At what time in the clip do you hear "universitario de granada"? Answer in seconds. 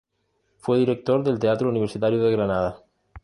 1.69-2.83